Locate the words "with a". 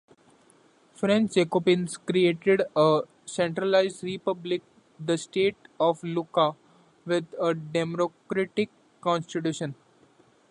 7.05-7.53